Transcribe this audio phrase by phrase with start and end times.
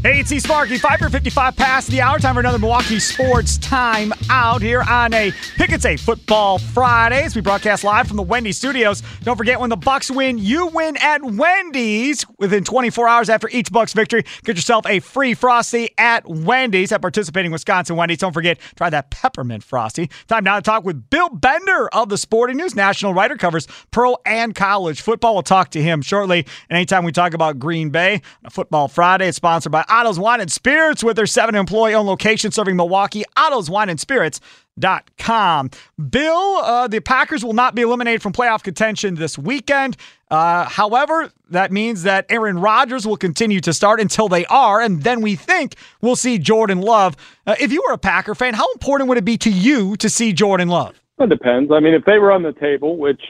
[0.00, 2.20] Hey, it's E Sparky, 555 past the hour.
[2.20, 7.34] Time for another Milwaukee Sports Time out here on a Pick It's a Football Fridays.
[7.34, 9.02] We broadcast live from the Wendy's studios.
[9.24, 12.24] Don't forget, when the Bucks win, you win at Wendy's.
[12.38, 17.02] Within 24 hours after each Bucks victory, get yourself a free Frosty at Wendy's at
[17.02, 18.18] participating Wisconsin Wendy's.
[18.18, 20.10] Don't forget, try that peppermint Frosty.
[20.28, 24.16] Time now to talk with Bill Bender of the Sporting News, national writer, covers pro
[24.24, 25.34] and college football.
[25.34, 26.46] We'll talk to him shortly.
[26.70, 30.50] And anytime we talk about Green Bay, Football Friday, it's sponsored by Otto's Wine and
[30.50, 33.24] Spirits with their seven employee owned location serving Milwaukee.
[33.36, 34.40] Otto's Wine and Spirits.
[34.78, 35.70] Dot com.
[36.08, 39.96] Bill, uh, the Packers will not be eliminated from playoff contention this weekend.
[40.30, 45.02] Uh, however, that means that Aaron Rodgers will continue to start until they are, and
[45.02, 47.16] then we think we'll see Jordan Love.
[47.44, 50.08] Uh, if you were a Packer fan, how important would it be to you to
[50.08, 51.02] see Jordan Love?
[51.18, 51.72] It depends.
[51.72, 53.22] I mean, if they were on the table, which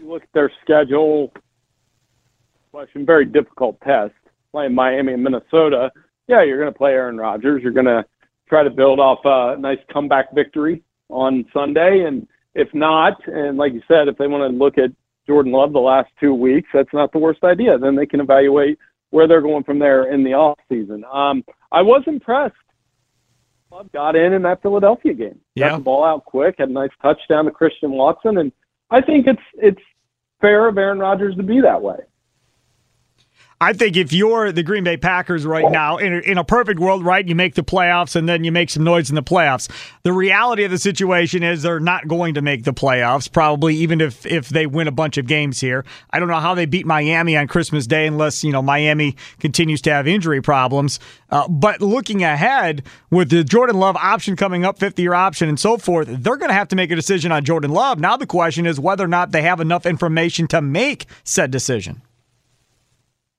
[0.00, 1.32] you look at their schedule,
[2.72, 4.14] question, very difficult test,
[4.52, 5.90] playing Miami and Minnesota,
[6.28, 7.62] yeah, you're going to play Aaron Rodgers.
[7.62, 8.04] You're going to
[8.48, 12.04] try to build off a nice comeback victory on Sunday.
[12.06, 14.90] And if not, and like you said, if they want to look at
[15.26, 17.78] Jordan Love the last two weeks, that's not the worst idea.
[17.78, 18.78] Then they can evaluate
[19.10, 21.04] where they're going from there in the off season.
[21.12, 22.54] Um, I was impressed.
[23.70, 25.40] Love got in in that Philadelphia game.
[25.54, 25.70] Yeah.
[25.70, 28.52] Got the ball out quick, had a nice touchdown to Christian Watson, and
[28.90, 29.80] I think it's it's
[30.42, 31.96] fair of Aaron Rodgers to be that way.
[33.62, 36.80] I think if you're the Green Bay Packers right now, in a, in a perfect
[36.80, 39.70] world, right, you make the playoffs and then you make some noise in the playoffs.
[40.02, 44.00] The reality of the situation is they're not going to make the playoffs, probably even
[44.00, 45.84] if if they win a bunch of games here.
[46.10, 49.80] I don't know how they beat Miami on Christmas Day unless you know Miami continues
[49.82, 50.98] to have injury problems.
[51.30, 55.60] Uh, but looking ahead with the Jordan Love option coming up, 50 year option, and
[55.60, 58.00] so forth, they're going to have to make a decision on Jordan Love.
[58.00, 62.02] Now the question is whether or not they have enough information to make said decision.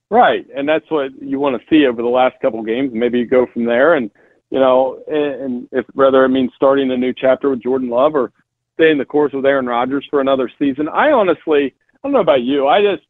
[0.09, 2.91] Right, and that's what you want to see over the last couple of games.
[2.93, 4.11] Maybe you go from there, and
[4.51, 8.31] you know, and if whether it means starting a new chapter with Jordan Love or
[8.75, 10.87] staying the course with Aaron Rodgers for another season.
[10.87, 12.67] I honestly, I don't know about you.
[12.67, 13.03] I just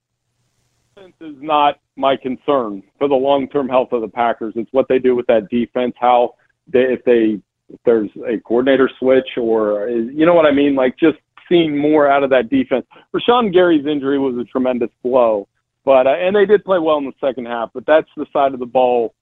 [0.96, 4.54] defense is not my concern for the long-term health of the Packers.
[4.56, 5.96] It's what they do with that defense.
[6.00, 6.36] How
[6.68, 7.40] they, if they,
[7.70, 11.18] if there's a coordinator switch or you know what I mean, like just
[11.50, 12.86] seeing more out of that defense.
[13.14, 15.48] Rashan Gary's injury was a tremendous blow.
[15.86, 17.72] But uh, and they did play well in the second half.
[17.74, 19.14] But that's the side of the ball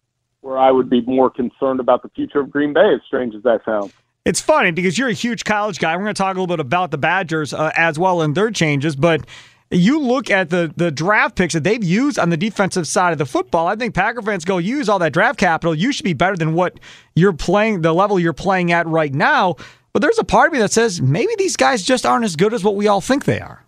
[0.42, 2.94] where I would be more concerned about the future of Green Bay.
[2.96, 3.94] As strange as that sounds.
[4.26, 5.96] It's funny because you're a huge college guy.
[5.96, 8.52] We're going to talk a little bit about the Badgers uh, as well and their
[8.52, 9.26] changes, but.
[9.74, 13.18] You look at the the draft picks that they've used on the defensive side of
[13.20, 13.68] the football.
[13.68, 15.74] I think Packer fans go use all that draft capital.
[15.74, 16.78] You should be better than what
[17.16, 19.56] you're playing, the level you're playing at right now.
[19.94, 22.54] But there's a part of me that says maybe these guys just aren't as good
[22.54, 23.64] as what we all think they are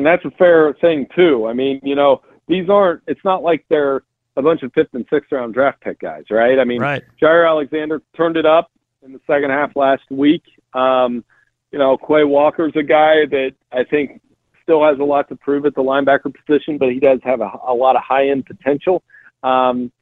[0.00, 1.46] and that's a fair thing too.
[1.46, 3.02] I mean, you know, these aren't.
[3.06, 4.02] It's not like they're
[4.34, 6.58] a bunch of fifth and sixth round draft pick guys, right?
[6.58, 7.02] I mean, right.
[7.20, 8.70] Jaire Alexander turned it up
[9.02, 10.42] in the second half last week.
[10.72, 11.22] Um,
[11.70, 14.22] you know, Quay Walker's a guy that I think
[14.62, 17.50] still has a lot to prove at the linebacker position, but he does have a,
[17.68, 19.02] a lot of high end potential.
[19.42, 19.92] Um,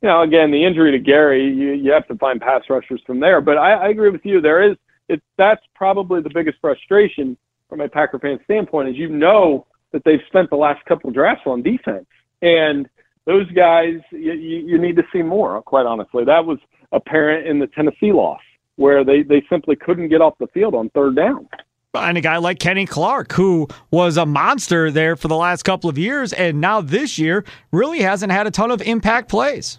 [0.00, 3.20] you know, again, the injury to Gary, you, you have to find pass rushers from
[3.20, 3.42] there.
[3.42, 4.40] But I, I agree with you.
[4.40, 4.78] There is,
[5.10, 7.36] it, that's probably the biggest frustration
[7.72, 11.14] from a Packer fan standpoint is you know that they've spent the last couple of
[11.14, 12.04] drafts on defense,
[12.42, 12.86] and
[13.24, 15.62] those guys you, you need to see more.
[15.62, 16.58] Quite honestly, that was
[16.92, 18.42] apparent in the Tennessee loss
[18.76, 21.48] where they they simply couldn't get off the field on third down.
[21.94, 25.88] And a guy like Kenny Clark, who was a monster there for the last couple
[25.88, 29.78] of years, and now this year really hasn't had a ton of impact plays.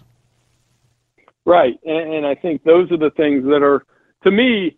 [1.44, 3.84] Right, and, and I think those are the things that are,
[4.24, 4.76] to me,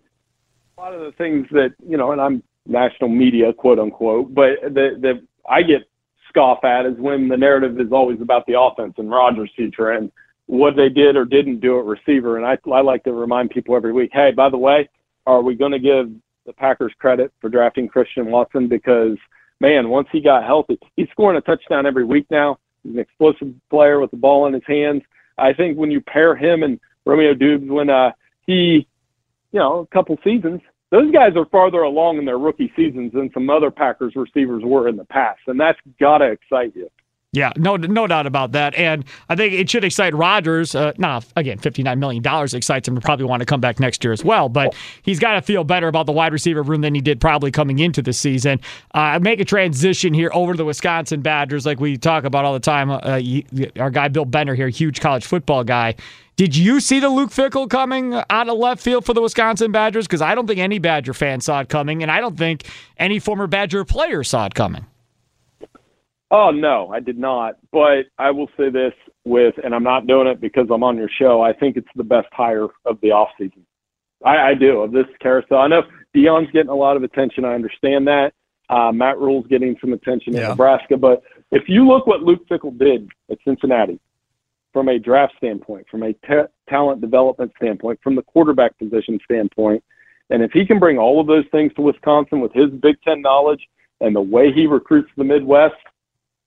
[0.77, 4.35] a lot of the things that you know, and I'm national media, quote unquote.
[4.35, 5.89] But the the I get
[6.29, 10.11] scoff at is when the narrative is always about the offense and Rodgers' future and
[10.47, 12.37] what they did or didn't do at receiver.
[12.37, 14.89] And I I like to remind people every week, hey, by the way,
[15.27, 16.11] are we going to give
[16.47, 19.17] the Packers credit for drafting Christian Watson because
[19.61, 22.59] man, once he got healthy, he's scoring a touchdown every week now.
[22.83, 25.03] He's an explosive player with the ball in his hands.
[25.39, 28.13] I think when you pair him and Romeo Doubs, when uh,
[28.47, 28.87] he,
[29.53, 30.61] you know, a couple seasons,
[30.91, 34.89] those guys are farther along in their rookie seasons than some other Packers receivers were
[34.89, 36.89] in the past, and that's got to excite you.
[37.33, 38.75] Yeah, no, no doubt about that.
[38.77, 40.75] And I think it should excite Rodgers.
[40.75, 42.23] Uh, now, again, $59 million
[42.55, 45.35] excites him to probably want to come back next year as well, but he's got
[45.35, 48.15] to feel better about the wide receiver room than he did probably coming into the
[48.15, 48.59] season.
[48.95, 52.55] Uh, make a transition here over to the Wisconsin Badgers, like we talk about all
[52.55, 52.91] the time.
[52.91, 53.21] Uh,
[53.79, 55.95] our guy, Bill Bender here, huge college football guy.
[56.37, 60.07] Did you see the Luke Fickell coming out of left field for the Wisconsin Badgers?
[60.07, 62.65] Because I don't think any Badger fan saw it coming, and I don't think
[62.99, 64.85] any former Badger player saw it coming.
[66.31, 67.57] Oh no, I did not.
[67.73, 68.93] But I will say this
[69.25, 71.41] with, and I'm not doing it because I'm on your show.
[71.41, 73.65] I think it's the best hire of the off season.
[74.23, 75.59] I, I do of this carousel.
[75.59, 75.85] I know
[76.15, 77.47] Deion's getting a lot of attention.
[77.47, 78.35] I understand that.
[78.69, 81.23] Uh, Matt Rhule's getting some attention in Nebraska, but
[81.53, 84.01] if you look what Luke Fickell did at Cincinnati,
[84.77, 86.15] from a draft standpoint, from a
[86.69, 89.83] talent development standpoint, from the quarterback position standpoint,
[90.29, 93.23] and if he can bring all of those things to Wisconsin with his Big Ten
[93.23, 93.67] knowledge
[94.03, 95.77] and the way he recruits the Midwest,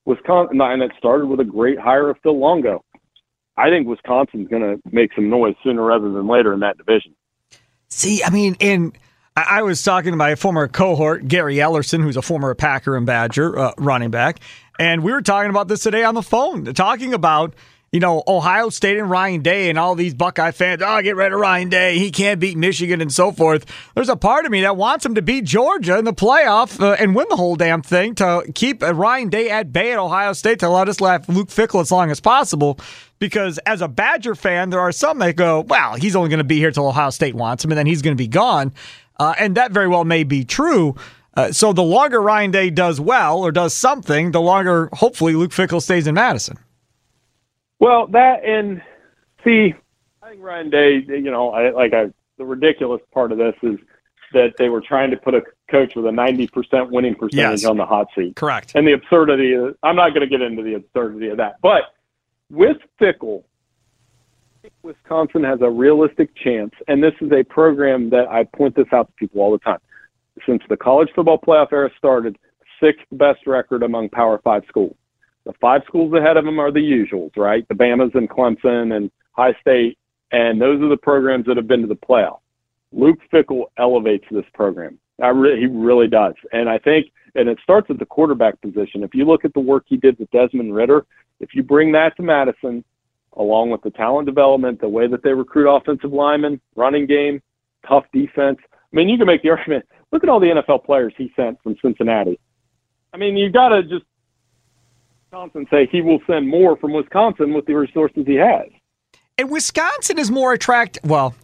[0.06, 2.86] Wisconsin, and it started with a great hire of Phil Longo.
[3.58, 7.16] I think Wisconsin's going to make some noise sooner rather than later in that division.
[7.88, 8.94] See, I mean, in
[9.36, 13.58] I was talking to my former cohort, Gary Ellerson, who's a former Packer and Badger
[13.58, 14.40] uh, running back,
[14.78, 17.56] and we were talking about this today on the phone, talking about
[17.92, 21.34] you know, Ohio State and Ryan Day and all these Buckeye fans, oh, get rid
[21.34, 21.98] of Ryan Day.
[21.98, 23.66] He can't beat Michigan and so forth.
[23.96, 26.96] There's a part of me that wants him to beat Georgia in the playoff uh,
[27.00, 30.34] and win the whole damn thing to keep uh, Ryan Day at bay at Ohio
[30.34, 32.80] State to let us laugh Luke Fickell as long as possible.
[33.18, 36.44] Because as a Badger fan, there are some that go, well, he's only going to
[36.44, 38.72] be here till Ohio State wants him and then he's going to be gone.
[39.18, 40.96] Uh, and that very well may be true.
[41.36, 45.52] Uh, so the longer Ryan Day does well or does something, the longer hopefully Luke
[45.52, 46.58] Fickell stays in Madison.
[47.80, 48.82] Well, that and
[49.44, 49.74] see,
[50.22, 53.78] I think Ryan Day, you know, I, like I, the ridiculous part of this is
[54.34, 55.42] that they were trying to put a
[55.72, 57.66] coach with a 90% winning percentage yes.
[57.66, 58.36] on the hot seat.
[58.36, 58.74] Correct.
[58.76, 61.56] And the absurdity, is, I'm not going to get into the absurdity of that.
[61.62, 61.96] But
[62.52, 63.44] with Fickell,
[64.84, 69.08] Wisconsin has a realistic chance, and this is a program that I point this out
[69.08, 69.80] to people all the time.
[70.46, 72.38] Since the college football playoff era started,
[72.82, 74.96] sixth best record among Power Five schools.
[75.50, 77.68] The five schools ahead of them are the usuals, right?
[77.70, 79.98] The Bamas and Clemson and Ohio State,
[80.32, 82.42] and those are the programs that have been to the playoff.
[82.92, 85.00] Luke Fickell elevates this program.
[85.20, 89.02] I re- he really does, and I think, and it starts at the quarterback position.
[89.02, 91.04] If you look at the work he did with Desmond Ridder,
[91.40, 92.84] if you bring that to Madison,
[93.34, 97.42] along with the talent development, the way that they recruit offensive linemen, running game,
[97.88, 98.60] tough defense.
[98.72, 99.86] I mean, you can make the argument.
[100.12, 102.40] Look at all the NFL players he sent from Cincinnati.
[103.16, 104.06] I mean, you got to just
[105.32, 108.68] Wisconsin say he will send more from Wisconsin with the resources he has.
[109.38, 111.08] And Wisconsin is more attractive.
[111.08, 111.36] Well,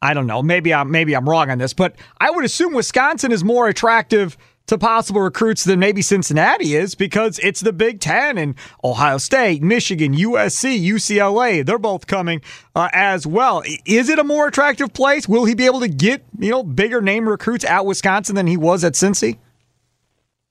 [0.00, 0.44] I don't know.
[0.44, 4.36] Maybe I'm maybe I'm wrong on this, but I would assume Wisconsin is more attractive
[4.68, 9.60] to possible recruits than maybe Cincinnati is because it's the Big Ten and Ohio State,
[9.60, 11.66] Michigan, USC, UCLA.
[11.66, 12.42] They're both coming
[12.76, 13.64] uh, as well.
[13.84, 15.28] Is it a more attractive place?
[15.28, 18.56] Will he be able to get you know bigger name recruits at Wisconsin than he
[18.56, 19.38] was at Cincy?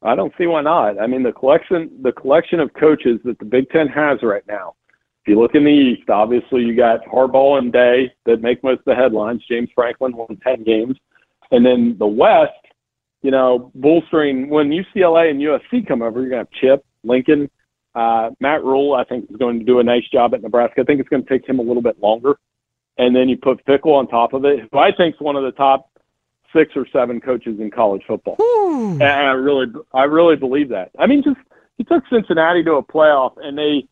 [0.04, 1.00] I don't see why not.
[1.00, 4.76] I mean, the collection the collection of coaches that the Big Ten has right now.
[5.24, 8.80] If you look in the East, obviously you got Harbaugh and Day that make most
[8.80, 9.44] of the headlines.
[9.48, 10.98] James Franklin won ten games,
[11.52, 12.52] and then the West,
[13.22, 17.50] you know, bolstering when UCLA and USC come over, you're gonna have Chip, Lincoln,
[17.94, 18.94] uh, Matt Rhule.
[18.94, 20.82] I think is going to do a nice job at Nebraska.
[20.82, 22.40] I think it's going to take him a little bit longer,
[22.98, 25.44] and then you put Fickell on top of it, who I think is one of
[25.44, 25.91] the top
[26.54, 28.38] six or seven coaches in college football.
[28.42, 28.94] Ooh.
[28.94, 30.92] And I really, I really believe that.
[30.98, 31.38] I mean, just
[31.78, 33.88] he took Cincinnati to a playoff, and they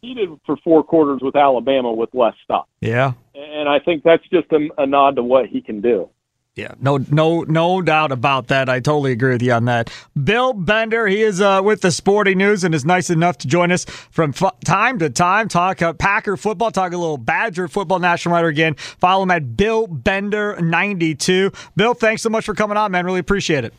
[0.00, 2.70] heated for four quarters with Alabama with less stops.
[2.80, 6.08] Yeah, and I think that's just a, a nod to what he can do.
[6.56, 8.70] Yeah, no, no, no doubt about that.
[8.70, 9.90] I totally agree with you on that.
[10.24, 13.70] Bill Bender, he is uh, with the Sporting News and is nice enough to join
[13.70, 15.48] us from f- time to time.
[15.48, 17.98] Talk uh, Packer football, talk a little Badger football.
[17.98, 18.74] National writer again.
[18.74, 21.52] Follow him at Bill Bender ninety two.
[21.76, 23.04] Bill, thanks so much for coming on, man.
[23.04, 23.74] Really appreciate it.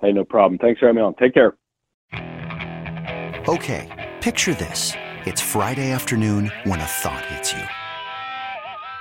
[0.00, 0.58] Hey, no problem.
[0.58, 1.14] Thanks for having me on.
[1.14, 1.56] Take care.
[3.48, 4.92] Okay, picture this:
[5.26, 7.62] it's Friday afternoon when a thought hits you.